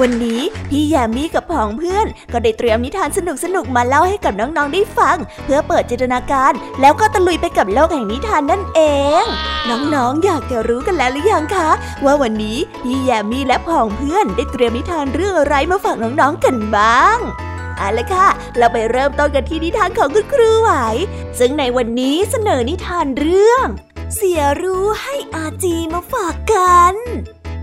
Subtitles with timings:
[0.00, 0.40] วันนี้
[0.70, 3.18] พี่แยมมี่กับผองเพื่อน ก็ได้เตรียมนิทานส
[3.54, 8.80] นุกๆมาเล่าให้กับน้องๆได้ฟัง เพื่อเปิดจินตนาการ แล้วก็ตะลุยไปกับโลกแห่งนิทานนั่นเอ
[9.22, 9.24] ง
[9.68, 11.70] น้องๆอยากจะรู้กันแล้วหรือยังคะ
[12.04, 17.18] ว่าวันนี้พี่แยมมี่และผองเพื่อนได้เตรียมนิทานเรื่องอะไรมาฝากน้องๆกันบ้าง
[17.78, 20.70] เอาละค่ะ เราไปเริ่มต้นกันที่นิทานของคุณครูไหว
[21.38, 23.66] ซึ่งในวันนี้เสนอนิทานเรื่อง
[24.14, 26.96] เสียรู้ให้อาจีมาฝากกัน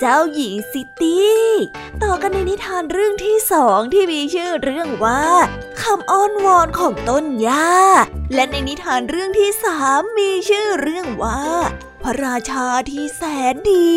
[0.00, 1.44] เจ้าหญิงซิตี้
[2.02, 5.24] ต่อกันในนิทานเรื่องที่สองที่มีชื่อเรื่องว่า
[5.82, 7.72] คำอ้อนวอนของต้นหญ้า
[8.34, 11.40] และในนิทานเรื่องที่สามมีชื่อเรื่องว่า
[12.02, 13.22] พระราชาที่แส
[13.52, 13.94] นดี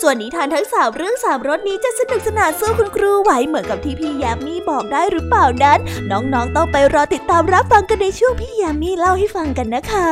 [0.00, 5.78] ส่วนนิทานทั้งสามเรื่องสามรสนี้จะสนุกสนานสู้คุณครูไหวเหมือนกับที่พี่ยามีบอกได้หรือเปล่านั้น
[6.10, 10.10] น้องๆต้องไปรอติดตามรับฟังกันในช่วงพี่ยามีเล่าให้ฟังกันนะคะ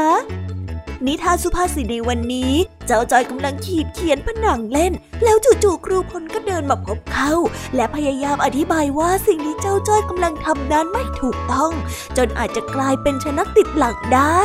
[1.06, 2.52] นิทานสุภาษิตในวันนี้
[2.86, 4.92] เจ้าจอยกำลังขีดเขียนผนังเล่น
[5.24, 7.32] แล้วจู่ๆครูพลก็เดินมาพบเขา
[7.74, 11.72] และพยายามอธิบายว่าสิ่งที่เจ้าจอยกำลังทำนั้นไม่ถูกต้อง
[12.16, 14.40] จนอาจจะกลายเป็นชนักติดหลังได้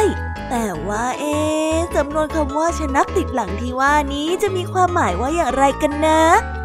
[0.50, 1.38] แต่ว่าเอ๊
[1.96, 6.22] จำนวนคำว่าชนักติดหลังที่ว่านี้จะมีความหมายว่าอย่างไรกันนะ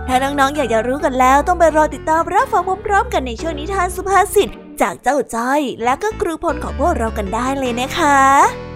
[0.09, 4.49] ถ้าน้องๆ อยากจะรู้กันแล้วต้องไปรอติดตามรับฟังพร้อมๆ กันในช่วงนิทานสุภาษิต
[4.81, 8.68] จากเจ้าจ้อยและก็ครูพลของพวกเรากันได้เลยนะคะ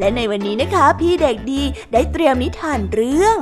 [0.00, 1.62] และในวันนี้นะคะพี่เด็กดี
[1.92, 3.36] ได้เตรียมนิทานเรื่อง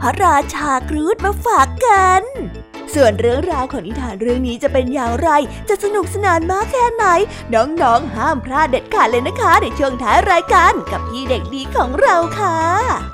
[0.00, 2.22] พระราชาครูดมาฝากกัน
[2.94, 5.28] ส่วนเรื่องราวของนิทานเรื่องนี้จะเป็นอย่างไร
[5.68, 7.04] จะสนุกสนานมากแค่ไหน
[7.54, 13.13] น้องๆห้ามพลาดเด็ดขาดเลยนะคะ ในช่วงท้ายรายการกับพี่เด็กดีของเราค่ะ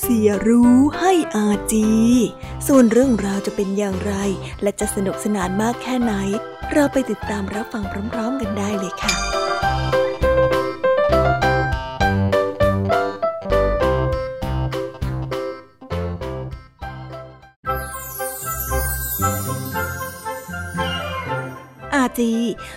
[0.00, 1.88] เสียรู้ให้อาจี
[2.66, 4.14] ส่วนเรื่องราวจะเป็นอย่างไร
[4.62, 6.12] และจะสนุกสนานมากแค่ไหน
[6.72, 9.14] เราไปติดตามรับฟังพร้อมๆกันได้เลยค่ะ
[21.94, 22.32] อาจี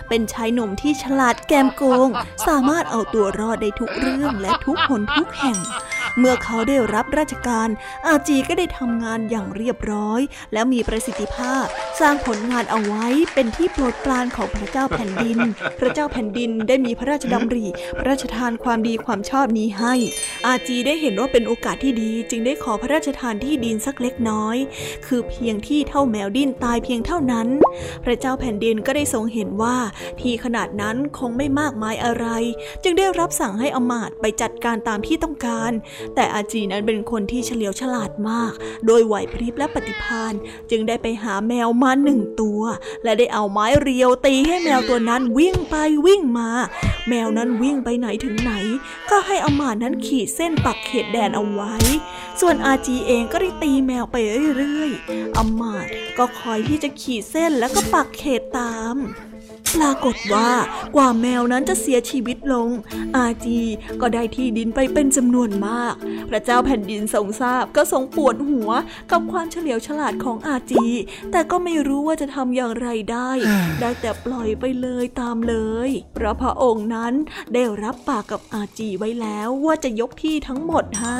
[0.10, 2.10] เป็นชายหนุ่มที่ฉลาดแกมโกง
[2.48, 5.58] สามารถเอาตัวรอดได้ทุกเรื่องและทุกคนทุกแห่ง
[6.20, 7.70] เมื่อเขาได้รับราชการ
[8.08, 10.22] อาจีก็ได้ทำงานอย่างเรียบร้อย
[10.54, 11.66] และมีประสิทธิภาพ
[12.00, 15.38] สร้างผลงานเอาไว้เป็นที่โปรดปรานของพระเจ้าแผ่นดิน
[15.80, 17.68] พระเจ้าแผ่นดินได้มีพระราชดำริ
[17.98, 19.94] พระราชทานความดีความชอบนี้ให้
[20.46, 24.58] อาจีได้เห็นว่าเป็นโอกาสที่ดี จึงได้ขอพระราชทานที่ดินสักเล็กน้อย
[25.06, 27.48] คือเพียงที่เท่าแมวดิ้นตายเพียงเท่านั้น
[28.06, 29.78] พระเจ้าแผ่นดินก็ได้ทรงเห็นว่า
[30.22, 32.26] ที่ขนาดนั้นคงไม่มากมายอะไร
[32.84, 35.72] จึงได้รับสั่งให้อมาตไปจัดการตามที่ต้องการ
[36.16, 38.54] แต่อาจีนั้นเป็นคนที่เฉลียวฉลาดมาก
[38.86, 40.34] โดยไหวพริบและปฏิภาณ
[40.72, 42.62] จึงได้ไปหาแมวมาหนึ่งตัว
[43.04, 46.50] และได้เอาไม้เรียวตีให้แมวตัวนั้นวิ่งไปวิ่งมา
[47.10, 48.54] แมวนั้นวิ่งไปไหนถึงไหน
[49.10, 51.76] ก็ให้อมานั้นขีดเส้นปักเขตแดนเอาไว้
[52.40, 54.16] ส่วนอาจีเองก็ได้ตีแมวไป
[54.58, 55.86] เรื่อยๆอมาต
[56.18, 58.98] ก็คอยที่จะขีดเส้นแล้วก็ปักเขตตาม
[59.76, 60.50] ปรากฏว่า
[60.96, 62.70] กว่าแมวนั้นจะเสียชีวิตลง
[63.18, 63.60] อาจี
[64.02, 65.94] ก็ได้ที่ดินไปเป็นจำนวนมาก
[66.30, 68.70] พระเจ้าแผ่นดินทรงทราบก็ทรงปวดหัว
[69.12, 70.86] กับความเฉลียวฉลาดของอาจี
[71.32, 73.32] แต่ก็ไม่รู้ว่าจะทำอย่างไรได้
[73.82, 75.56] ได้แต่ปล่อยไปเลยตามเล
[75.88, 77.14] ยเพราะพระองค์นั้น
[77.54, 81.20] ได้รับปากกับอาจีไว้แล้วว่าจะยกที่ทั้งหมดให้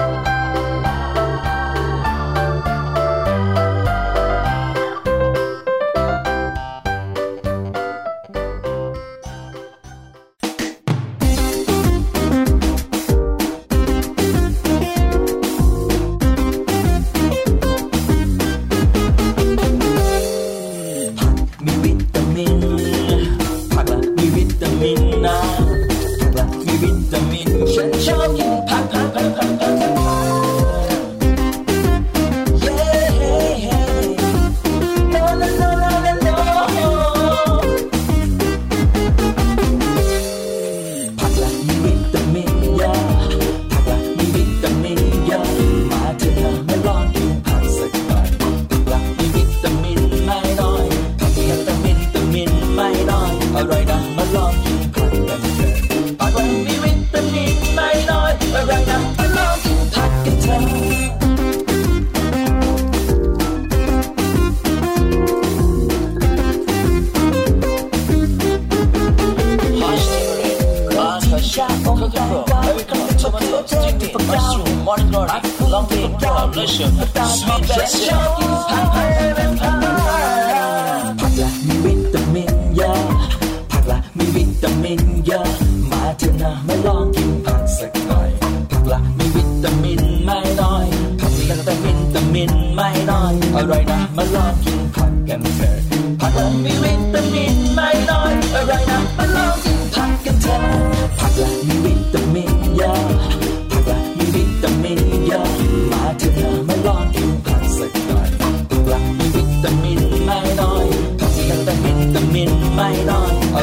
[112.81, 113.61] ฉลาดแต่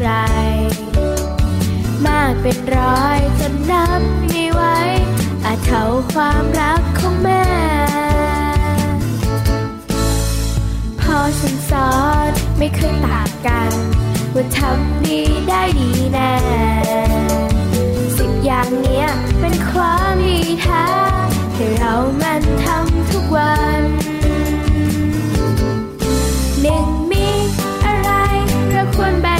[0.00, 0.10] ไร
[2.06, 4.62] มากเป็นร้อยจนนับไม่ไหว
[5.44, 7.44] อาจเท่าความรักของแม่
[11.00, 11.92] พอฉันสอ
[12.28, 13.72] นไม่เคยต่างกัน
[14.34, 16.34] ว่าทำดีได้ดีแน่
[18.16, 19.06] สิบอย่างเนี้ย
[19.40, 20.86] เป็นความดีแท้
[21.54, 23.80] ให้เรามันทำทุกวัน
[26.60, 27.28] หนึ่งมี
[27.84, 28.10] อะไร
[28.72, 29.37] เราควรแบ่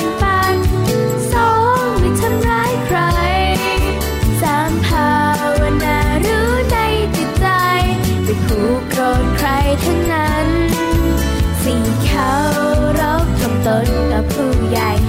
[13.68, 15.07] บทำตนกับผู้ใหญ่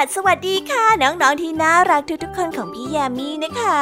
[0.00, 3.80] สวัสสวัสดีค่ะ น้องๆที่น่ารักทุกๆคนของพี่ยามีนะคะ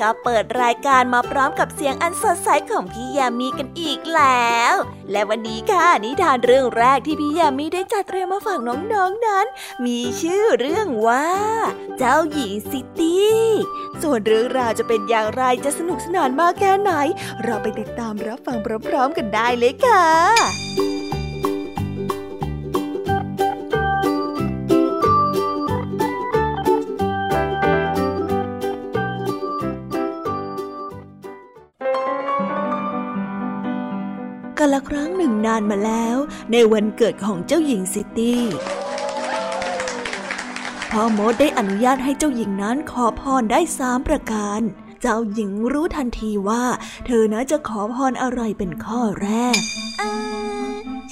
[0.00, 4.74] ก็เปิดรายการมาพร้อมกับเสียงอันสดใสของพี่ยามีกันอีกแล้ว
[5.10, 9.46] และวันนี้ค่ะนิทานเรื่องแรกที่พี่ยามีได้จัดเตรียมมาฝากน้องๆนนั้น
[9.86, 11.28] มีชื่อเรื่องว่า
[11.98, 13.38] เจ้าหญิงซิตี้
[14.02, 16.92] ส่วนเรื่องราวจะเป็นอย่างไรจะสนุกสนานมากแค่ไหน
[17.44, 18.58] เราไปติดตามรับฟัง
[18.88, 21.03] พร้อมๆกันได้เลยค่ะ
[34.74, 36.16] ละครั้งหนึ่งนานมาแล้ว
[36.52, 38.42] ในวันเกิดของเจ้าหญิงซิตี้
[40.90, 44.60] พ่อมดได้อนุญาตให้เจ้าหญิงนั้นขอพรได้สามประการ
[45.02, 46.64] เจ้าหญิงรู้ทันทีว่า
[47.06, 49.56] เธอนะจะขอพรอะไรเป็นข้อแรก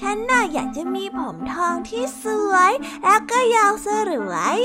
[0.01, 4.59] ฉันน่ะอยากจะมีผมทองที่สวย แล้วก็ยาวสรวย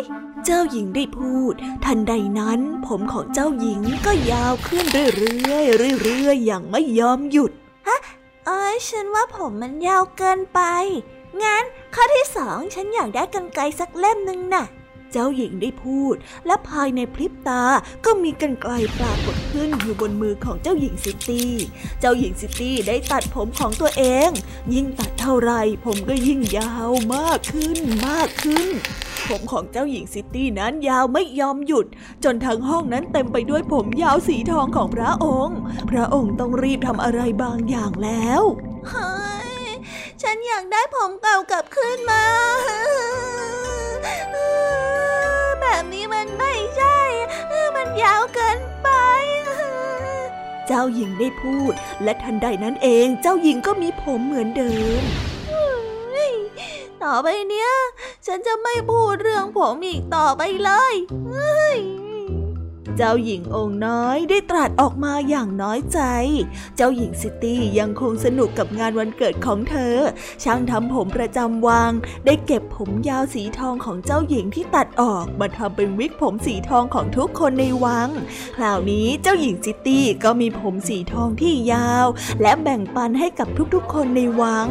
[0.45, 1.53] เจ้าหญิงได้พูด
[1.85, 7.51] ทันใดนั้น ผมของเจ้าหญิงก็ยาวขึ้นเรื่อยๆเรื่อยๆอย่างไม่ยอมหยุด
[7.87, 7.99] ฮะ
[8.49, 10.59] เอ้ยฉันว่าผมมันยาวเกินไป
[11.43, 11.63] งั้น
[11.95, 14.65] ข้อที่สองฉันอยากได้กรรไกรสักเล่มหนึ่งน่ะ
[15.11, 17.63] เจ้าหญิงได้พูด และภายในพริบตา
[18.05, 21.51] ก็มีกรรไกรปรากฏขึ้นอยู่บนมือของเจ้าหญิงซิตี้
[21.99, 24.29] เจ้าหญิงซิตี้ได้ตัดผมของตัวเอง
[24.73, 25.51] ยิ่งตัดเท่าไร
[25.85, 28.67] ผมก็ยิ่งยาวมากขึ้นมากขึ้น
[29.29, 31.85] ผมของเจ้าหญิงซิตี้นั้นยาวไม่ยอมหยุด
[32.23, 35.57] จนทั้งห้องนั้นเต็มไปด้วยผมยาวสีทองของพระองค์
[35.91, 38.41] พระองค์ต้องรีบทำอะไรบางอย่างแล้ว
[38.89, 39.15] เฮ้
[39.67, 39.69] ย
[40.21, 42.23] ฉันอยากได้ผมเก่ากลับคืนมา
[45.61, 46.99] แบบนี้มันไม่ใช่
[47.75, 48.89] มันยาวเกินไป
[50.67, 55.03] เจ้าหญิงได้พูด และทันใดนั้นเองเจ้าหญิงก็มีผมเหมือนเดิม
[57.03, 57.71] ต่อไปเนี้ย
[58.25, 60.93] ฉันจะไม่พูดเรื่องผมอีกต่อไปเลย
[61.27, 61.77] เฮ้ย
[62.97, 65.99] เจ้าหญิงองค์น้อยได้ตรัสออกมาอย่างน้อยใจ
[66.75, 69.95] เจ้าหญิงซิตี้ยังคงสนุกกับงานวันเกิดของเธอ
[70.43, 71.91] ช่างทำผมประจำวัง
[72.25, 78.09] ได้เก็บผมยาวสีทองของเจ้าหญิงที่ตัดออกมาทำเป็นวิกผมสีทองของทุกคนในวัง
[78.55, 82.05] คราวนี้เจ้าหญิงซิตี้ก็มีผมสีทองที่ยาว
[82.41, 84.67] และแบ่งปันให้กับทุกๆ คนในวัง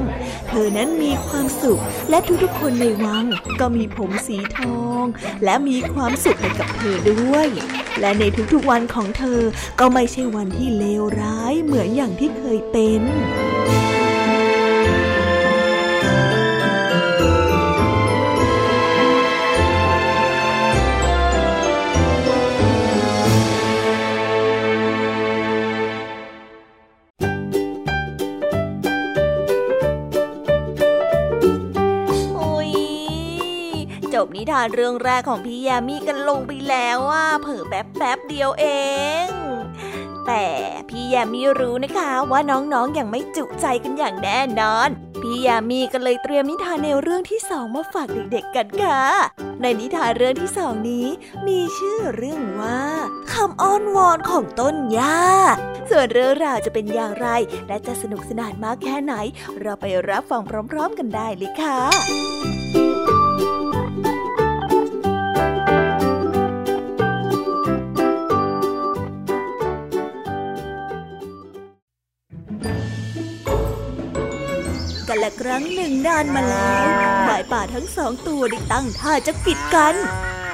[0.49, 1.81] เธอนั้นมีความสุข
[2.11, 3.25] และทุกๆ คนในวัง
[3.61, 5.05] ก็มีผมสีทอง
[5.45, 7.49] และมีความสุขไปกับเธอด้วย
[8.01, 9.41] และในทุกๆวันของเธอ
[9.81, 13.01] ก็ไม่ใช่วันที่เลวร้ายเหมือนอย่างที่เคยเป็น
[34.51, 38.67] ทานเรื่องแรกของพี่ยามีกันลงไปแล้วว่าเผิ่แป๊บแป๊บเดียวเอ
[39.25, 39.29] ง
[40.27, 40.47] แต่
[40.89, 44.89] พี่ยามีรู้นะคะว่าน้องๆออย่างไม่จุใจกันอย่างแน่นอน
[45.23, 49.03] พี่ยามีก็เลยเตรียมนิทานแนวเรื่องที่สองมาฝากเด็กๆกันค่ะ
[49.61, 51.07] ในนิทานเรื่องที่สองนี้
[51.47, 52.83] มีชื่อเรื่องว่า
[53.33, 55.21] คำอ้อนวอนของต้นหญ้า
[55.91, 57.29] ส่วนเรื่องราวจะเป็นอย่างไร
[57.69, 59.15] และจะสนุกสนานมากแค่ไหน
[59.61, 62.56] เราไปรับฟังพร้อม ๆ กันได้เลยค่ะ
[75.27, 76.85] กันละครั้งหนึ่งนานมาแล้ว
[77.25, 79.95] หมายป่าทั้งสองตัวได้ตั้งท่าจะปิดกัน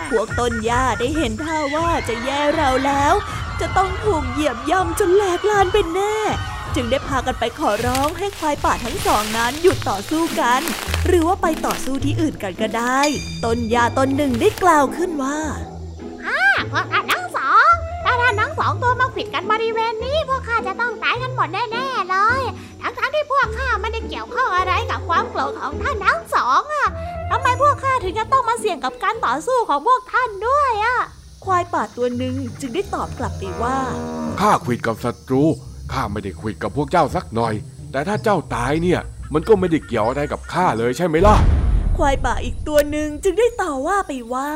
[0.09, 3.15] พวกต้นหญ้าได้เห็นท่าว่าจะแย่เราแล้ว
[3.61, 6.17] จะต้องถูกเหยียบย่ำจนแหลกลานเป็นแน่
[6.75, 10.63] จึงได้พากันไปขอร้องให้ควายป่าทั้งสองนั้นหยุดต่อสู้กัน
[11.07, 13.01] หรือว่าไปต่อสู้ที่อื่นกันก็ได้
[13.45, 15.39] ต้นหญ้าต้นหนึ่งได้กล่าวขึ้นว่า
[16.73, 17.42] พวกท่านทั้งสอง
[18.33, 22.43] ท่านทั้งสองตัวมาขิดกันบริเวณนี้ พวกข้าจะต้องตายกันหมดแน่ๆเลย
[22.81, 26.89] ทั้งๆที่พวกข้าไม่ได้เกี่ยวข้องอะไรกับความโกรธของท่านทั้งสองอะ
[27.31, 30.99] ทำไมพวกข้าถึงจะต้องมาเสี่ยงกับการต่อสู้ของพวกท่านด้วยอะ
[31.45, 33.79] ควายป่าตัวหนึ่งจึงได้ตอบกลับไปว่า
[34.41, 35.43] ข้าคุยกับศัตรู
[35.93, 37.55] ข้าไม่ได้คุยกับพวกเจ้าสักหน่อย
[37.93, 39.01] แต่ถ้าเจ้าตายเนี่ย
[39.35, 41.37] มันก็ไม่ได้เกี่ยวอะไรกับข้าเลยใช่ไหมล่ะ
[41.97, 44.51] ควายป่าอีกตัวหนึ่งจึงได้ต่อว่าไปว่า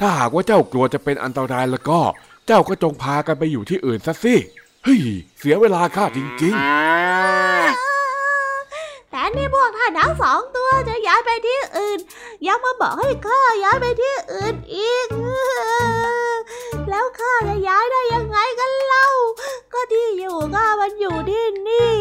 [0.00, 2.00] ถ้าหากว่าเจ้ากลัวจะเป็นอันตรายแล้วก็
[2.46, 4.34] เจ้าก็จงพากันไปอยู่ที่อื่นซะสิ
[4.84, 5.00] เฮ้ย
[5.38, 6.62] เสียเวลาข้าจริงๆ
[9.10, 11.98] แต่นี่พวกท่านทั้งสองตัวจะย้ายไปที่อื่น
[12.46, 15.08] ยังมาบอกให้ข้าย้ายไปที่อื่นอีก
[16.88, 19.06] แล้วข้าจะย้ายได้ยังไงกันเล่า
[19.72, 21.92] ก็ที่อยู่ข้ามันอยู่ที่นี่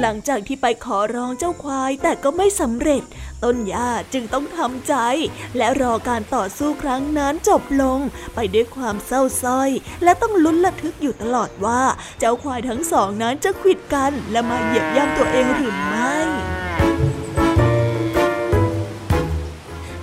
[0.00, 3.02] หลังจากที่ไปขอร้องเจ้าควายแต่ก็ไม่สำเร็จ
[3.44, 4.94] ต้นหญ้าจึงต้องทำใจ
[5.56, 7.98] และรอการต่อสู้ครั้งนั้นจบลง
[8.34, 9.70] ไปด้วยความเศร้าส้อย
[10.04, 11.82] และต้องลุ้นระทึกอยู่ตลอดว่า
[12.18, 16.16] เจ้าควายทั้งสองนั้นจะขิดกัน และมาเหยียบย่ำตัวเองหรือไม่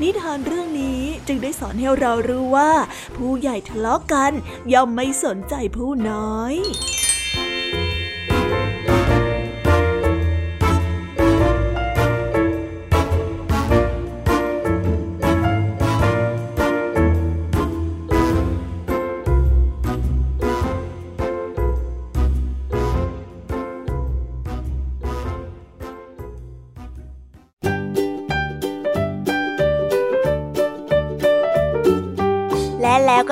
[0.01, 2.71] นิทานเรื่องนี้จึงได้สอนให้เรารู้ว่า
[3.15, 4.31] ผู้ใหญ่ทะเลาะกัน
[4.73, 6.55] ย่อมไม่สนใจผู้น้อย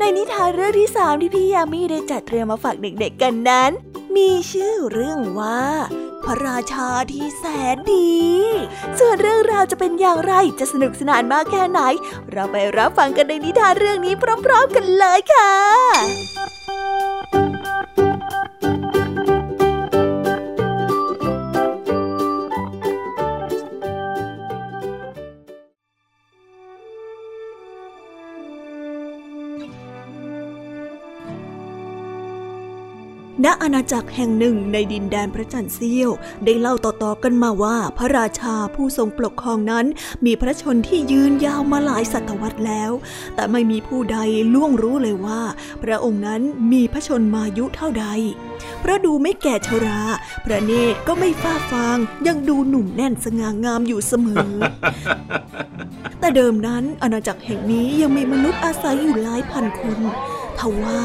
[0.00, 3.70] ในนิทานเรื่องที่สามที่พี่ยามีได้จัดเตรียมมาฝากเด็กๆกันนั้น
[4.16, 5.62] มีชื่อเรื่องว่า
[6.24, 8.18] พระราชาที่แสนดี
[8.98, 11.80] ส่วนเรื่องราวจะเป็นอย่างไรจะสนุกสนานมากแค่ไหน
[12.32, 15.52] เราไปรับฟังกันในนิทานเรื่องนี้พร้อม ๆ กันเลยค่ะ
[33.44, 36.10] ณอาณาจักรแห่งหนึ่งในดินแดนพระจันทร์เสี้ยว
[36.44, 39.86] ได้เล่าต่อๆกันมาว่าพระราชาผู้ทรงปกครองนั้น
[40.24, 42.92] มีพระชนที่ยืนยาวมาหลายศตวรรษแล้ว
[43.34, 44.18] แต่ไม่มีผู้ใด
[44.54, 45.40] ล่วงรู้เลยว่า
[45.82, 48.06] พระองค์นั้นมีพระชนมายุเท่าใด
[48.82, 50.00] พระดูไม่แก่ชรา
[50.44, 54.48] พระเนตรก็ไม่ฟ้าฟาง ยังดูหนุ่มแน่นสง่างามอยู่เสมอ
[56.20, 59.98] แต่เดิมนั้นอาณาจักรแห่งนี้ยังมีมนุษย์อาศัยอยู่หลายพันคน
[60.60, 61.00] ทว่า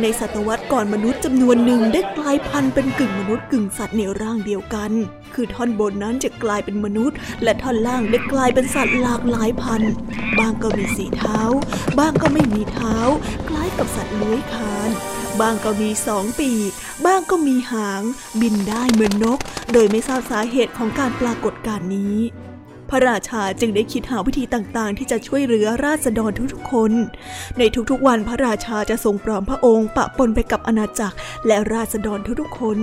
[0.00, 4.92] ในศตวรรษก่อนมนุษย์จำนวนหนึ่งได้กลายพันธุ์เป็นกึ่งมนุษย์กึ่งสัตว์ในร่างเดียวกัน
[5.34, 9.92] คือท่อนบนนั้นจะกลายเป็นมนุษย์ และท่อนล่างได้กลายเป็นสัตว์หลากหลายพันธุ์
[10.38, 11.40] บางก็มีสีเท้า
[11.98, 12.96] บางก็ไม่มีเท้า
[13.48, 14.90] คล้ายกับสัตว์เลื้อยคลาน
[15.40, 16.70] บางก็มีสองปีก
[17.06, 18.02] บ้างก็มีหาง
[18.40, 19.38] บินได้เหมือนนก
[19.72, 22.16] โดยไม่ทราบสาเหตุของการปรากฏการนี้
[22.90, 26.92] พระราชาจึงได้คิดหาวิธีต่างๆ ที่จะช่วยเหลือราษฎรทุกๆคน
[27.58, 32.78] ในทุกๆวันพระราชาจะทรงปลอมพระองค์ปะปนไปกับอาณาจักรและราษฎรทุกๆคน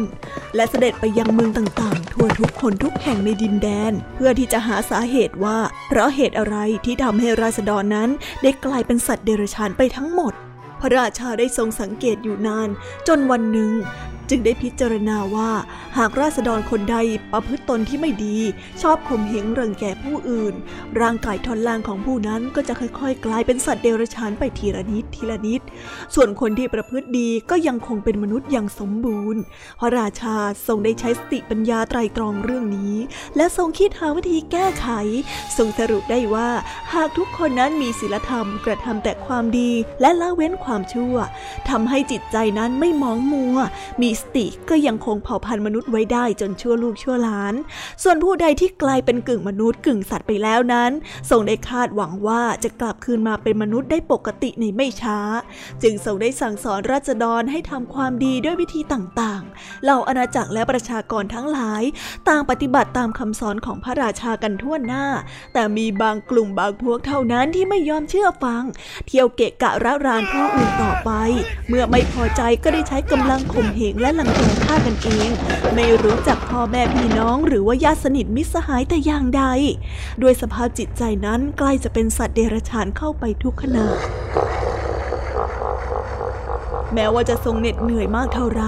[0.55, 8.09] และเสด็จไปยังเมืองต่างๆ ทั่วทุกคนทุกแห่งในดินแดน เพื่อที่จะหาสาเหตุว่า เพราะเหตุอะไรที่ทำให้ราษฎรนั้น
[8.41, 10.33] ได้กลายเป็นสัตว์เดรัจฉานไปทั้งหมด
[10.79, 12.69] พระราชาได้ทรงสังเกตอยู่นาน
[13.07, 13.71] จนวันหนึ่ง
[14.29, 15.51] จึงได้พิจารณาว่า
[15.97, 16.97] หากราษฎรคนใด
[17.31, 18.37] ประพฤติตนที่ไม่ดี
[18.81, 20.53] ชอบข่มเหงรังแกผู้อื่น
[21.01, 25.61] ร่างกายท่อนล่างของผู้นั้นก็จะค่อยๆ กลายเป็นสัตว์เดรัจฉานไปทีละนิดทีละนิด
[26.15, 29.41] ส่วนคนที่ประพฤติดีก็ยังคงเป็นมนุษย์อย่างสมบูรณ์
[29.79, 30.35] พระราชา
[30.67, 32.95] ทรงได้ใช้สติปัญญาไตรตรองเรื่องนี้
[33.35, 34.87] และทรงคิดหาวิธีแก้ไข
[35.57, 36.49] ทรงสรุปได้ว่า
[36.93, 41.15] หากทุกคนนั้นมีศีลธรรมกระทำแต่ความดีและละเว้นความชั่ว
[41.69, 43.57] ทำให้จิตใจนั้นไม่มองมัว
[44.01, 47.53] มีสติก็ยังคงเผ่าพันธุ์มนุษย์ไว้ได้จนชั่วลูกชั่วหลาน
[48.03, 50.91] ส่วนผู้ใดที่กลายเป็นกึ่งมนุษย์กึ่งสัตว์ไปแล้วนั้น
[51.29, 55.19] ทรงได้คาดหวังว่าจะกลับคืนมาเป็นมนุษย์ได้ปกติในไม่ช้า
[55.83, 61.83] จึงทรงได้สั่งสอนราษฎรให้ทำความดีด้วยวิธีต่างๆ เหล่าอาณาจักรและประชากรทั้งหลาย
[62.29, 65.05] ต่างปฏิบัติตามคำสอนของพระราชากันทั่วหน้า
[65.53, 68.63] แต่มีบางกลุ่มบางพวกเท่านั้นที่ไม่ยอมเชื่อฟัง
[69.07, 71.11] เที่ยวเกะกะระรานผู้อื่นต่อไป
[71.69, 75.29] เมื่อไม่พอใจก็ได้ใช้กำลังข่มเหงและลังแกฆ่ากันเอง
[75.75, 79.43] ไม่รู้จักพ่อแม่พี่น้องหรือว่าญาติสนิทมิตรสหายแต่อย่างใด
[80.21, 83.85] ด้วยสภาพจิตใจนั้นใกล้จะเป็นสัตว์เดรัจฉานเข้าไปทุกขณะ
[86.93, 88.63] แม้ว่าจะทรงเหน็ดเหนื่อยมากเท่าไร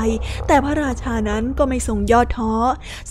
[0.48, 2.54] แต่พระราชานั้นก็ไม่ทรงย่อท้อ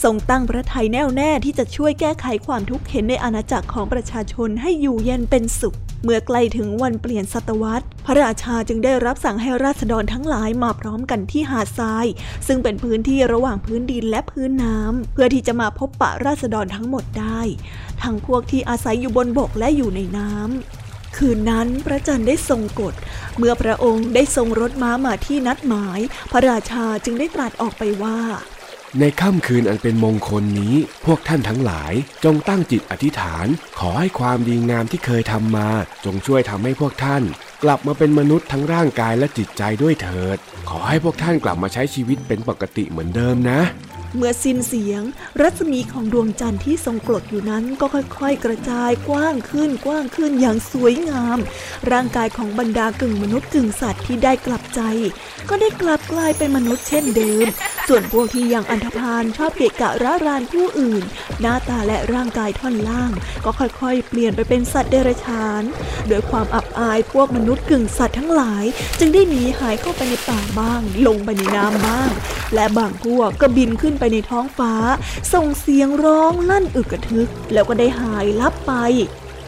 [0.02, 12.06] ทรงตั้งพระทัยแน่วแน่ที่จะช่วยแก้ไขความทุกข์เข็นในอาณาจักรของประชาชนให้อยู่เย็นเป็นสุข เมื่อใกล้ถึงวันเปลี่ยนศตวรรษ พระราชาจึงได้รับสั่งให้ราษฎรทั้งหลายมาพร้อมกันที่หาดทราย
[12.46, 17.40] ซึ่งเป็นพื้นที่ระหว่างพื้นดินและพื้นน้ำเพื่อที่จะมาพบปะราษฎรทั้งหมดได้
[18.02, 22.94] ทั้งพวกที่อาศัยอยู่บนบกและอยู่ในน้ำคืนนั้นพระจันทร์ได้ทรงกฎ
[23.38, 26.00] เมื่อพระองค์ได้ทรงรถม้ามาที่นัดหมาย
[26.32, 28.18] พระราชาจึงได้ตรัสออกไปว่า
[29.00, 30.74] ในค่ำคืนอันเป็นมงคลนี้
[31.07, 31.92] พวกท่านทั้งหลาย
[32.24, 33.46] จงตั้งจิตอธิษฐาน
[33.78, 35.68] ขอให้ความดีงามที่เคยทำมา
[36.04, 37.22] จงช่วยทำให้พวกท่าน
[37.64, 43.61] กลับมาเป็นมนุษย์ทั้งร่างกายและจิตใจด้วยเถิด ขอให้พวกท่านกลับมาใช้ชีวิตเป็นปกติเหมือนเดิมนะ
[44.16, 45.02] เมื่อสิ้นเสียง
[45.40, 51.38] รัศมีของดวงจันทร์ที่ทรงกรดอยู่นั้นก็ค่อยๆ กระจายกว้างขึ้นกว้างขึ้นอย่างสวยงาม
[51.90, 54.80] ร่างกายของบรรดากึ่งมนุษย์กึ่งสัตว์ที่ได้กลับใจ
[55.48, 57.46] ก็ได้กลับกลายเป็นมนุษย์เช่นเดิม
[57.88, 61.02] ส่วนพวกที่ยังอันธพาลชอบเกะกะระรานผู้อื่น
[61.40, 63.10] หน้าตาและร่างกายท่อนล่าง
[63.44, 65.62] ก็ค่อยๆ เปลี่ยนไปเป็นสัตว์เดรัจฉาน
[66.08, 68.64] โดยความอับอายพวกมนุษย์กึ่งสัตว์ทั้งหลาย
[68.98, 72.10] จึงได้หนีหายเข้าไปในป่าบ้าง ลงไปในน้ำบ้าง
[72.54, 74.72] และบางพวกก็บินขึ้นไปในท้องฟ้า
[75.32, 78.72] ส่งเสียงร้องลั่นอึกกระทึก แล้วก็ได้หายลับไป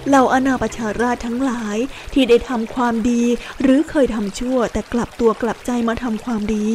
[0.08, 1.78] เหล่าอาณาประชาราชทั้งหลาย
[2.12, 3.22] ที่ได้ทำความดี
[3.62, 6.66] หรือเคยทำชั่วแต่กลับตัวกลับใจมาทำความดี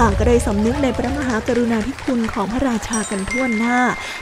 [0.00, 3.78] ต่างก็ได้สำนึกในพระมหากรุณาธิคุณของพระราชากันทั่วหน้า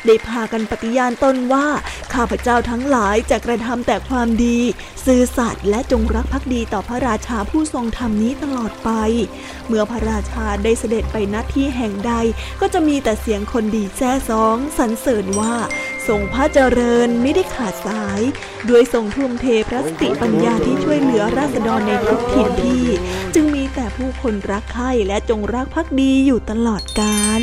[0.06, 1.66] ได้พากันปฏิญาณตนว่า
[2.14, 4.58] ข้าพเจ้าทั้งหลายจะกระทำแต่ความดี
[5.04, 8.90] ซื่อสัตย์และจงรักภักดีต่อพระราชาผู้ทรงธรรมนี้ตลอดไป
[9.68, 12.12] เมื่อพระราชาได้เสด็จไปณที่แห่งใด
[12.60, 15.54] ก็จะมีแต่เสียงคนดีแซ่ซองสรรเสริญว่า
[16.08, 18.20] ทรงพระเจริญไม่ได้ขาดสาย
[18.68, 22.84] ด้วยทรงทุ่มเทพระสติปัญญาที่ช่วยเหลือราษฎรในทุกถิ่นที่
[23.34, 27.42] จึงมีแต่ผู้คนรักใคร่และจงรักภักดีอยู่ตลอดกาล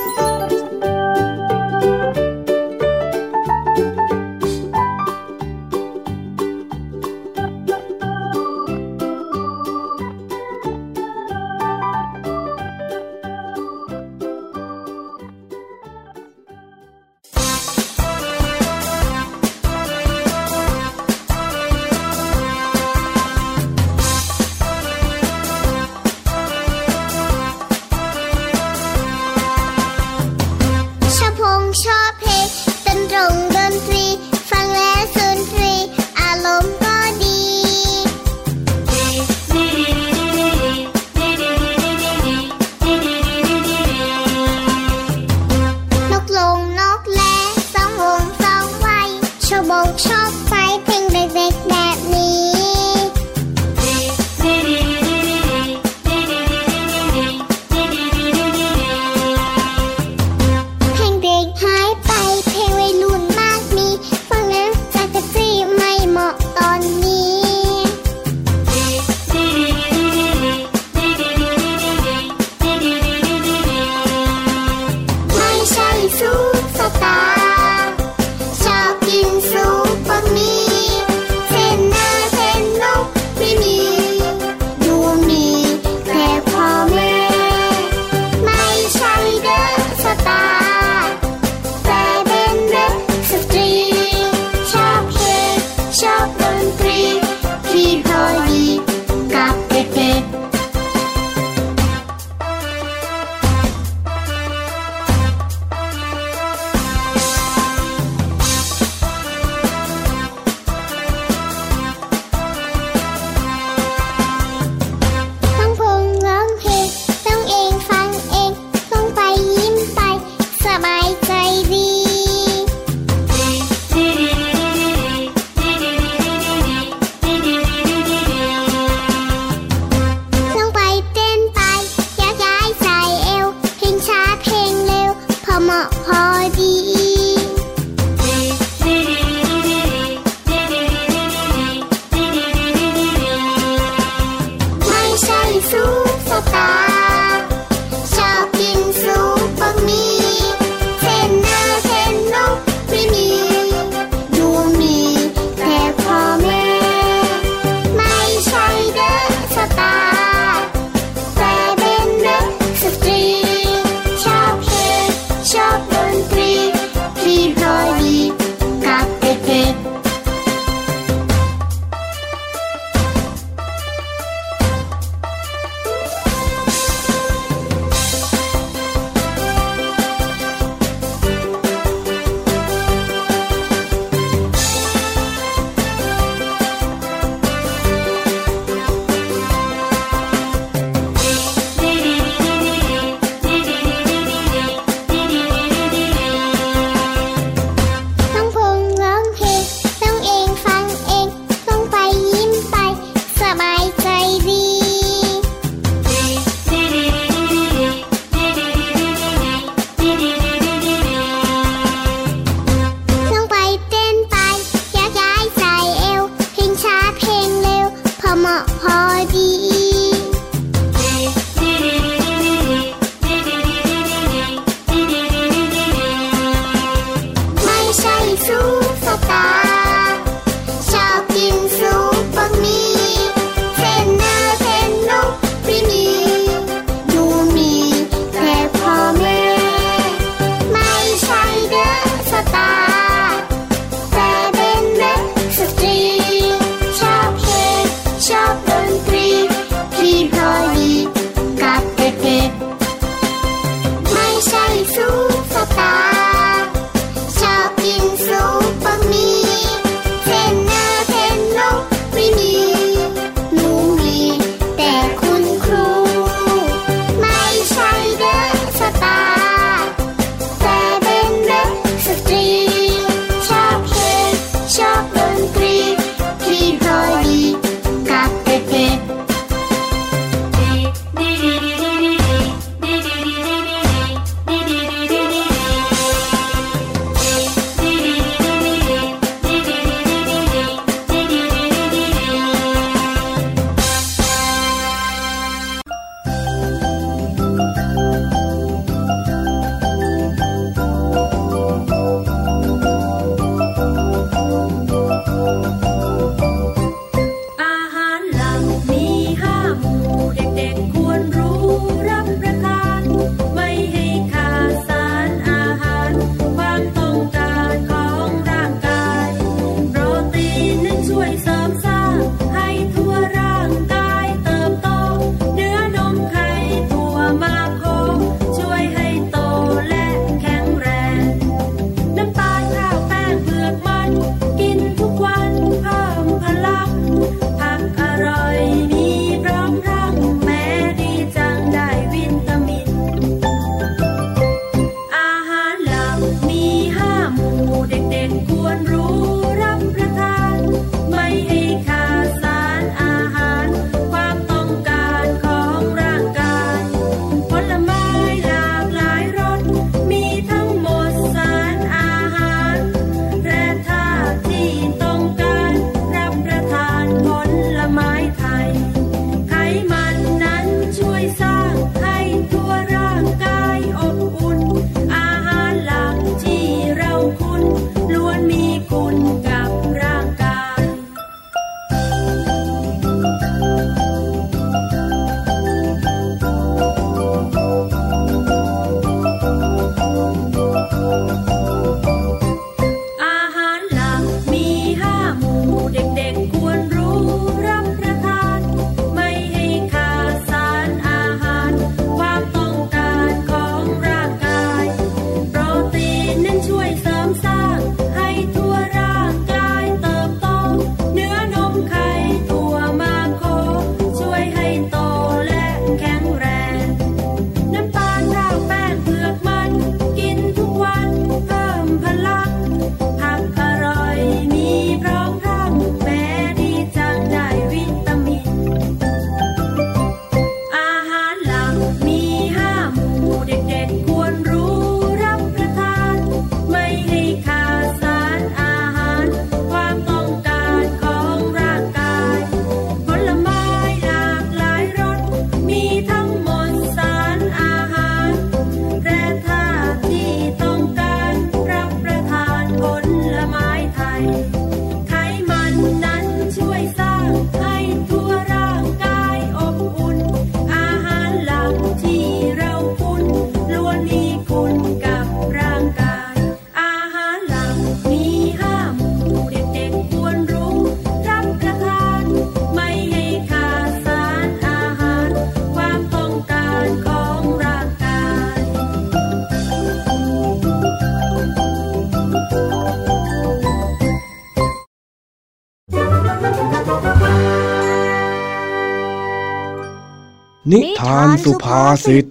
[490.69, 492.25] นิทานสุภาษิต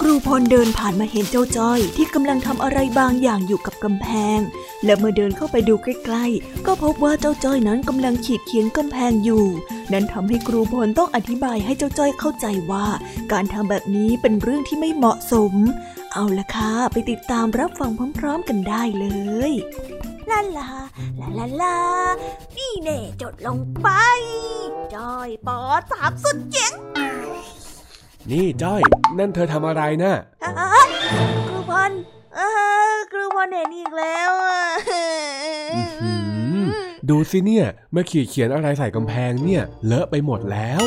[0.00, 4.06] ครูพลเดินผ่านมาเห็นเจ้าจ้อยที่กำลังทำอะไรบางอย่างอยู่กับกำแพ
[4.38, 4.40] ง
[4.84, 9.44] และเมื่อเดินเข้าไปดูใกล้ๆ ก็พบว่าเจ้าจ้อยนั้นกำลังขีดเขียนกำแพงอยู่
[9.92, 12.86] นั้นทำให้ครูพลต้องอธิบายให้เจ้าจ้อยเข้าใจว่า
[13.32, 15.54] การทำแบบนี้เป็นเรื่องที่ไม่เหมาะสม
[16.14, 19.06] เอาละค่ะ ไปติดตามรับฟังพร้อมๆกันได้เล
[19.50, 19.52] ย
[20.30, 20.70] ลาลา
[21.20, 21.78] ลาลาลา
[22.56, 23.88] นี่เน่จดลงไป
[24.94, 25.60] จอยปอ
[25.92, 26.72] สามสุดเจ๋ง
[28.30, 28.82] นี่จ้อย
[29.18, 30.84] นั่นเธอทำอะไรนะ่ะอะ
[31.48, 31.92] ครูพล
[32.34, 32.40] เอ
[32.92, 34.60] อครูพลเห็นอีกแล้วอะ
[34.90, 36.12] อื้อหื
[36.64, 36.68] อ
[37.08, 40.82] ดูสิเนี่ยเมื่อขีดเขียนอะไรใส่กำแพงเนี่ย เลอะไปหมดแล้ว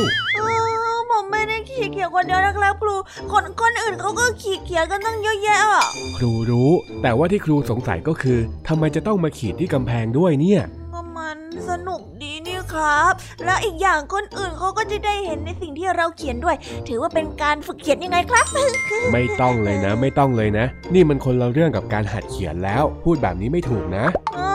[1.78, 2.96] ขีดเขียนคนเดียวนะครับครู
[3.32, 5.86] คนคนอื่นเขาก็ขีดเขียนกันตั้งเยอะแยะอะ
[6.18, 6.72] ครูรู้
[7.02, 10.62] แต่ว่าที่ครูสงสัยก็คือทำไมจะต้องมาขีดที่กำแพงด้วยเนี่ย
[10.94, 13.14] ก็มันสนุกดีนี่ครับ
[13.46, 16.56] แล้วอีกอย่างคนอื่นเขาก็จะได้เห็นในสิ่งที่เราเขียนด้วย
[16.88, 18.46] ถือว่าเป็นการฝึกเขียนยังไงครับ
[19.14, 24.06] ไม่ต้องเลยนะ ไม่ต้องเลยนะ นี่มันคนละเรื่องกับการหัดเขียนแล้ว พูดแบบนี้ไม่ถูกนะ
[24.38, 24.55] อ่าแล้วท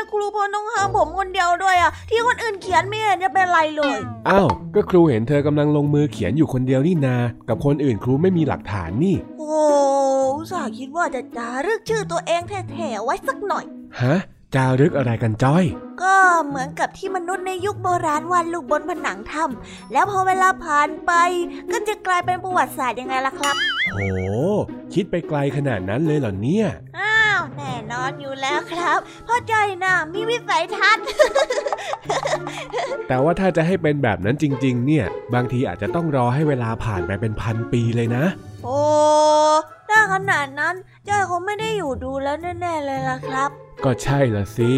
[0.00, 3.98] ไมครูพลต้องห้ามผมคนเดียวด้วยอะ ที่คนอื่นเขียนไม่เห็นจะเป็นไรเลย
[4.28, 7.16] อ้าว ก็ครูเห็นเธอกำลังลงมือเขียนอยู่คนเดียวนี่นา
[7.48, 9.52] กับคนอื่นครูไม่มีหลักฐานนี่ โอ้
[10.36, 13.64] อุตส่าห์คิดว่าจะจารึกชื่อตัวเองแท้ๆไว้สักหน่อย
[14.00, 14.16] ฮะ
[14.54, 15.64] จารึกอะไรกันจ้อย
[16.02, 21.12] ก็เหมือนกับที่มนุษย์ในยุคโบราณวาดลูกบนผนังถ้ำแล้วพอเวลาผ่านไป
[21.70, 23.54] ก็จะกลายเป็นประวัติศาสตร์ยังไงล่ะครับ
[23.92, 23.98] โห
[24.94, 26.66] คิดไปไกลขนาดนั้นเลยเหรอเนี่ย
[26.98, 27.09] อ้า
[27.40, 31.04] วแน่นอนอยู่แล้วครับเพ่อใจอยนะมีวิสัยทัศน์
[33.08, 38.24] แต่ว่าถ้าจะให้เป็นแบบนั้นจริง ๆ เนี่ย บางทีอาจจะต้องรอให้เวลาผ่านไปเป็นพันปีเลยนะ
[38.64, 38.78] โอ้
[39.90, 40.74] ถ้าขนาดนั้น
[41.08, 43.50] จ้อยคงไม่ได้อยู่ดูแล้วแน่ๆเลยล่ะครับ
[43.84, 44.70] ก็ใช่ละสิ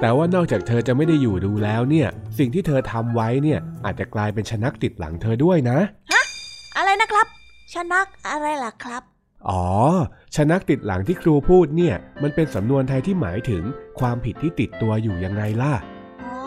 [0.00, 2.08] แต่ว่านอกจากเธอจะไม่ได้อยู่ดูแล้วเนี่ย
[2.38, 5.78] สิ่งที่เธอทำไว้เนี่ย อาจจะกลายเป็นชนักติดหลังเธอด้วยนะ
[6.76, 7.26] อะไรนะครับ
[7.74, 9.02] ชนักอะไรล่ะครับ
[9.48, 9.64] อ๋อ
[10.34, 13.62] ชนักติดหลังที่ครูพูดเนี่ย มันเป็นสำนวนไทยที่หมายถึง
[14.00, 15.74] ความผิดที่ติดตัวอยู่ยังไงล่ะ
[16.24, 16.40] อ๋อ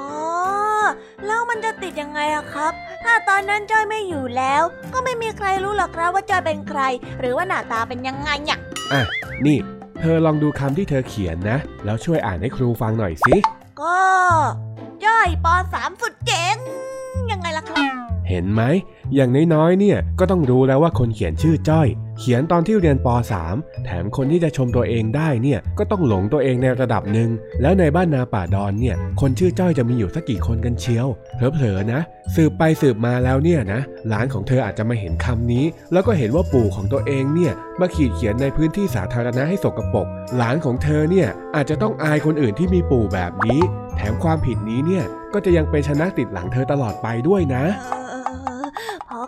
[1.25, 2.73] แล้วมันจะติดยังไงอะครับ
[3.03, 4.63] ถ้าตอนนั้นจ้อยไม่อยู่แล้ว
[4.93, 6.81] ก็ไม่มีใครรู้หรอกครับว่าจ้อยเป็นใคร
[7.19, 8.59] หรือว่าหน้าตาเป็นยังไงเนี่ย
[8.93, 9.01] อะ
[9.45, 9.57] นี่
[9.99, 13.35] เธอลองดูคำที่เธอเขียนนะ แล้วช่วยอ่านให้ครูฟังหน่อยสิ
[13.81, 13.99] ก็
[15.05, 16.55] จ้อยปสามสุดเจ๋ง
[17.31, 17.93] ยังไงล่ะครับ
[18.29, 18.61] เห็นไหม
[19.15, 21.87] อย่างน้อยๆ เนี่ย ก็ต้องรู้แล้วว่าคนเขียนชื่อจ้อย
[22.20, 23.07] เขียนตอนที่เรียนป
[23.47, 27.30] .3 แถมคนที่จะชมตัวเองได้เนี่ยก็ต้องหลงตัวเองในระดับหนึ่ง
[27.61, 31.07] แล้วในบ้านนาป่าดอนเนี่ย คนชื่อจ้อยจะมีอยู่สักกี่คนกันเชียว
[31.53, 32.01] เผลอๆนะ
[32.36, 40.07] สืบไปสืบมาแล้วเนี่ยนะ หลานของเธออาจจะมาเห็นคำนี้ แล้วก็เห็นว่าปู่ของตัวเองเนี่ยมาขีดเขียนในพื้นที่สาธารณะให้สกปรก
[40.38, 43.59] หลานของเธอเนี่ยอาจจะต้องอายคนอื่นที่มีปู่แบบนี้
[43.97, 47.64] แถมความผิดนี้เนี่ยก็จะยังเป็นชนะติดหลังเธอตลอดไปด้วยนะ
[48.22, 48.22] เ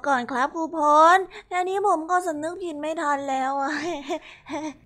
[0.08, 0.78] ก่อนครับครูพ
[1.16, 1.18] ล
[1.50, 3.72] แค่นี้ผมก็สำนึกผิดไม่ทันแล้วอะ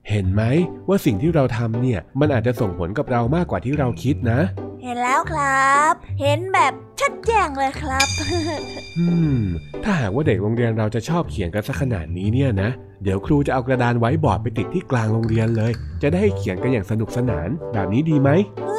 [0.10, 0.42] เห็นไหม
[0.88, 4.40] ว่าสิ่งที่เราทำเนี่ย มันอาจจะส่งผลกับเรามากกว่าที่เราคิดนะ
[4.84, 8.08] เห็นแล้วครับ เห็นแบบชัดแจ้งเลยครับ
[9.00, 9.08] อื
[9.38, 9.42] ม
[9.84, 12.70] ถ้าหากว่าเด็กโรงเรียนเราจะชอบเขียนกันสักขนาดนี้เนี่ยนะ
[13.04, 18.79] เดี๋ยวครูจะเอากระดานไว้บอร์ดไปติดที่กลางโรงเรียนเลย จะได้ให้เขียนกันอย่างสนุกสนาน แบบนี้ดีไหมใช่ว่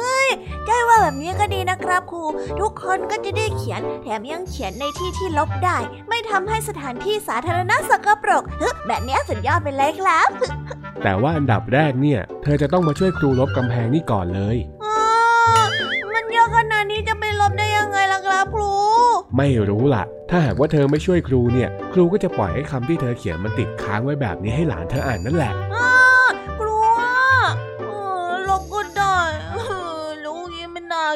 [1.11, 2.23] แบบนี้ก็ดีนะครับครู
[2.59, 5.77] ทุกคนก็จะได้เขียน แถมยังเขียนในที่ที่ลบได้
[6.09, 10.29] ไม่ทำให้สถานที่สาธารณะสกปรกเฮ้ยแบบนี้สุดยอดไปเลยครับ
[11.03, 14.95] แต่ว่าอันดับแรกเนี่ย เธอจะต้องมาช่วยครูลบกำแพงนี่ก่อนเลยอ๋อ
[16.13, 18.73] มันเยอะขนาดนี้จะไปลบได้ยังไงล่ะครับครู
[19.37, 25.53] ไม่รู้ล่ะ ถ้าหากว่าเธอไม่ช่วยครูเนี่ย ครูก็จะปล่อยให้คำที่เธอเขียนมันติดค้างไว้แบบนี้ให้หลานเธออ่านนั่นแหละ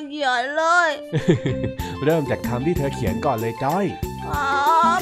[0.02, 0.90] งี้ไม่น่าเขียนเลย
[2.04, 3.86] เริ่มจากคำที่เธอเขียนก่อนเลยจ้อย
[4.26, 5.02] ครับ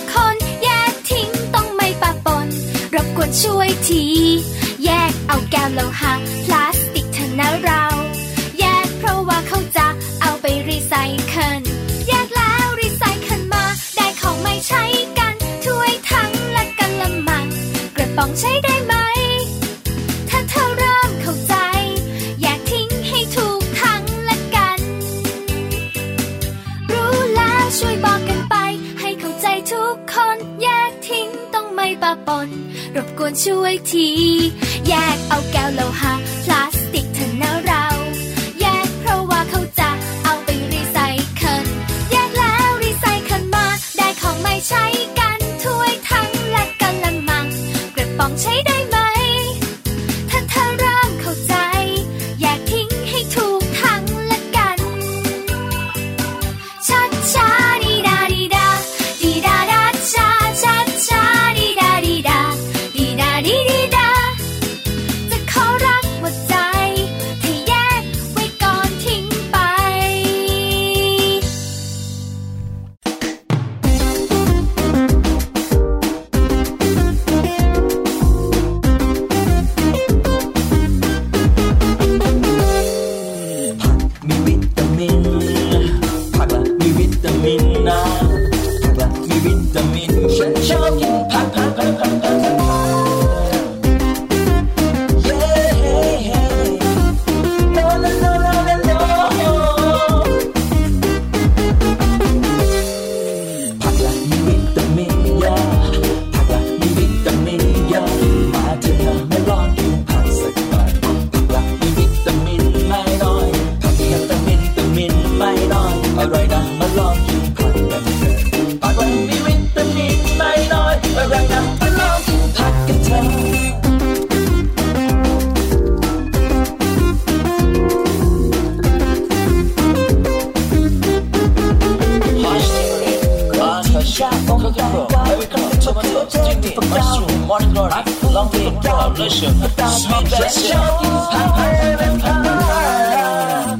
[3.39, 4.03] ช่วยที
[4.83, 6.13] แยกเอาแก้วโลหะ
[32.95, 34.09] รบกวนช่วยที
[34.87, 36.13] แยกเอาแก้วโลหะ
[36.43, 36.80] พลาส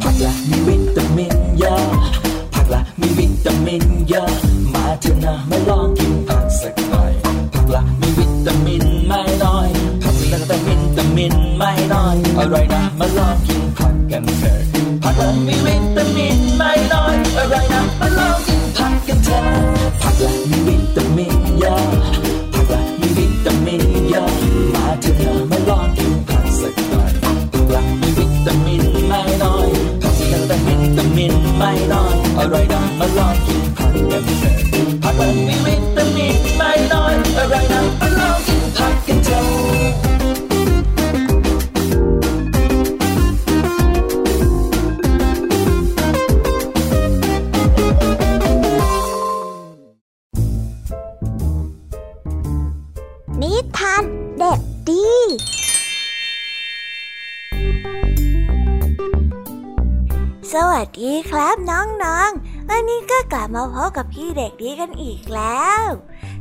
[0.03, 1.83] ผักละมีวิตามินเยอะ
[2.53, 4.29] ผักละมีวิตามินเยอะ
[4.73, 7.13] มาเถอะนะมาลองกินผักสักหน่อย
[7.53, 9.69] ผักละมีวิตามินไม่น้อย
[10.03, 14.59] ผักมีวิตามินวิตามินไม่น้อยอร่อยนะมาลองกินผักกันเถอะ
[15.03, 19.43] ผักละมีวิตามินไม่น้อยอร่อยนะมาลองกินผักกันเถอะ
[20.01, 22.20] ผักละมีวิตามินเยอะ
[35.47, 38.00] มินวิตามินไม่น้อยอร่อยนะมา
[63.31, 65.81] กลับมาพบกับพี่เด็กดีกันอีกแล้ว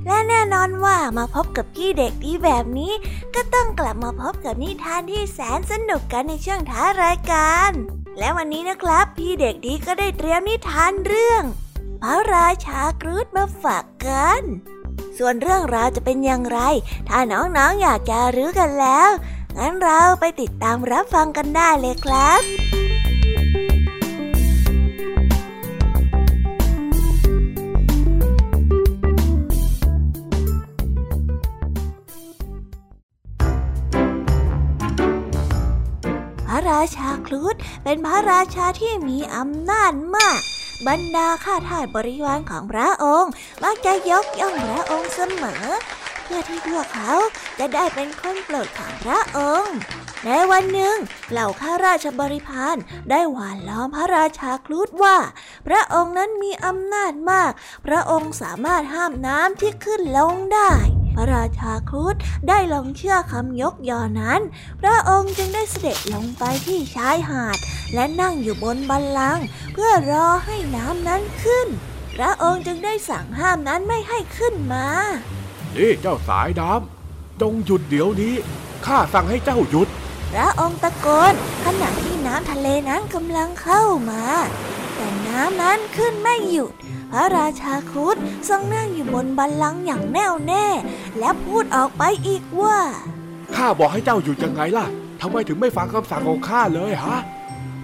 [0.07, 2.93] และแน่นอนว่ามาพบกับพี่เด็กดีแบบนี้
[3.35, 7.73] ก็ต้องกลับมาพบกับนิทานที่แสนสนุกกันในช่วงท้ารายการ
[8.19, 11.43] และวันนี้นะครับ พี่เด็กดีก็ได้เตรียมนิทานเรื่อง
[12.03, 14.43] พระราชากรูดมาฝากกัน
[15.19, 16.59] ส่วนเรื่องราวจะเป็นอย่างไร
[17.09, 19.11] ถ้าน้องๆอยากจะรู้กันแล้ว
[19.57, 22.80] งั้นเราไปติดตามรับฟังกันได้เลยครับ
[36.61, 37.55] ระราชาครุฑ
[37.85, 40.41] เป็นพระราชาที่มีอำนาจมาก
[40.89, 43.31] บรรดาข้าทาสบริวารของพระองค์
[43.65, 45.65] มักจะยกย่องพระองค์เสมอ
[46.25, 47.13] เพื่อที่พวกเขา
[47.59, 49.75] จะได้เป็นคนโปรดของพระองค์
[50.27, 50.97] ในวันหนึ่ง
[51.31, 52.77] เหล่าข้าราชบริพาร
[53.11, 55.17] ได้หวานล้อมพระราชาคลูดว่า
[55.67, 57.53] พระองค์นั้นมีอำนาจมาก
[57.87, 60.73] พระองค์สามารถห้ามน้ำที่ขึ้นลงได้
[61.15, 62.15] พระราชาครุฑ
[62.49, 64.41] ได้ลงเชื่อคำยกยอนั้น
[64.81, 67.59] พระองค์จึงได้เสด็จลงไปที่ชายหาด
[67.95, 71.69] และนั่งอยู่บนบันลังก์เพื่อรอให้น้ำนั้นขึ้น
[72.17, 74.87] พระองค์จึงได้สั่งห้ามนั้นไม่ให้ขึ้นมา
[75.77, 78.35] นี่เจ้าสายน้ำจงหยุดเดี๋ยวนี้
[78.87, 79.89] ข้าสั่งให้เจ้าหยุด
[80.33, 81.35] พระองค์ตะโกน
[81.65, 84.25] ขณะที่น้ำทะเลนั้นกำลังเข้ามา
[84.95, 86.73] แต่น้ำนั้นขึ้นไม่หยุด
[87.13, 88.17] พระราชาครุฑ
[88.49, 90.67] ทรงนั่งอยู่บนบัลลังก์อย่างแน่วแน่
[91.19, 92.79] และพูดออกไปอีกว่า
[93.57, 94.87] ข้าบอกให้เจ้าหยุดยังไงล่ะ
[95.21, 97.19] ทำไมถึงไม่ฟังคำสั่งของข้าเลยฮะ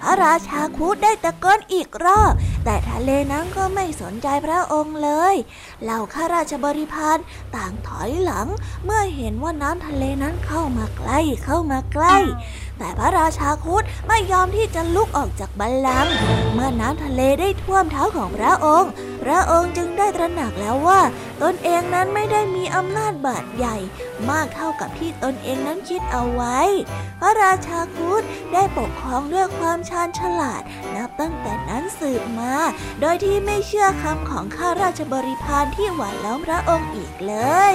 [0.02, 2.32] พระราชาครุฑได้ตะโกนอีกรอบ
[2.64, 5.34] แต่ทะเลนั้นก็ไม่สนใจพระองค์เลย
[5.82, 7.18] เหล่าข้าราชบริพาร
[7.56, 8.46] ต่างถอยหลัง
[8.84, 12.16] เมื่อเห็นว่าน้ำทะเลนั้นเข้ามาใกล้เข้ามาใกล้
[12.78, 16.12] แต่พระราชาครุฑไม่ยอมที่จะลุกออกจากบัลลังก์
[16.54, 18.90] เมื่อน้ำทะเลได้ท่วมเท้าของพระองค์
[19.22, 21.00] พระองค์จึงได้ตระหนักแล้วว่า
[21.42, 23.76] ตนเองนั้นไม่ได้มีอำนาจบาดใหญ่
[24.30, 26.58] มากเท่ากับที่ตนเองนั้นคิดเอาไว้
[27.20, 28.22] พระราชาครุฑ
[28.52, 30.62] ได้ปกครองด้วยความชาญฉลาด
[30.94, 32.54] นับตั้งแต่นั้นสืบมา
[33.00, 37.34] โดยที่ไม่เชื่อคำของข้าราชบริพารที่หวานล้อมพระองค์อีกเล
[37.72, 37.74] ย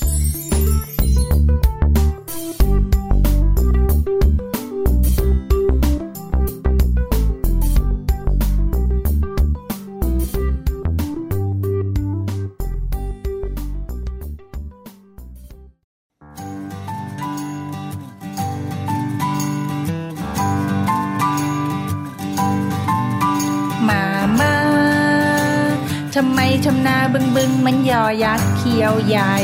[27.13, 29.35] บึงบึงมันยอยักษ์เขียวใหญ่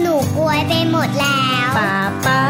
[0.00, 1.94] หนูกลัวไปหมดแล้วป้า
[2.26, 2.42] ป้า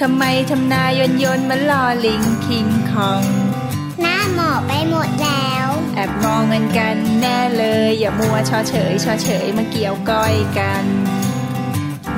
[0.00, 3.22] ทำไมทำนายนยนมันลอลิงคิงคอง
[4.00, 10.84] หน้าหมอบไปหมดแล้ว แอบมองเงินกันแน่เลย อย่ามัวชอเฉยชอเฉยมาเกี่ยวก้อยกัน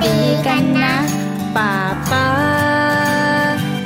[0.01, 0.13] ตี
[0.47, 0.97] กันนะ
[1.55, 1.73] ป้า
[2.11, 2.27] ป้า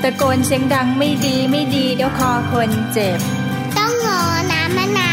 [0.02, 3.20] ตะโกนเสียงดังไม่ดีไม่ดีเดี๋ยวคอคนเจ็บ
[3.78, 4.20] ต้องงอ
[4.52, 5.13] น้ำมะนาวมามา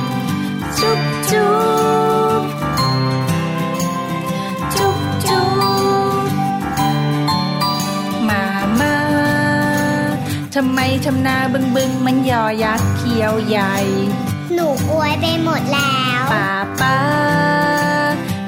[0.79, 0.99] จุ๊บ
[1.31, 1.51] จุ๊
[2.39, 2.41] บ
[4.75, 5.45] จุ๊บจุ๊
[6.21, 6.25] บ
[8.29, 8.43] มา
[8.79, 8.95] มา
[10.55, 13.75] ทำไมทำนาบึงบึงมันยอยักษ์เขียวใหญ่
[14.53, 16.49] หนูกลัวไปหมดแล้วป้า
[16.81, 16.97] ป้า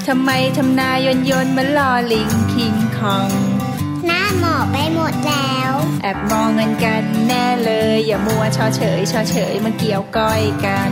[0.07, 3.30] ทำไมทำนายนยนมันลอลิงคิงคอง
[4.05, 10.91] หน้าหมอบไปหมดแล้ว แอบมองเงินกันแน่เลย อย่ามัวชอเฉยชอเฉยมาเกี่ยวก้อยกัน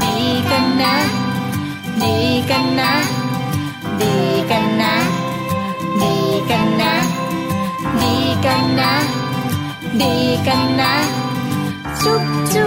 [0.00, 0.92] నీకన్నా
[2.00, 2.88] నీకన్నా
[4.00, 4.90] నీకన్నా
[6.00, 6.90] నీకన్నా
[8.00, 8.90] నీకన్నా
[10.00, 10.90] నీకన్నా
[12.00, 12.66] చుట్టూ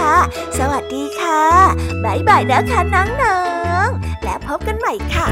[0.57, 1.43] สวัสดีค่ะ
[2.03, 3.41] บ๊ายบายนะคะน้อ
[3.85, 5.27] งๆ และพบกันใหม่ค่ะ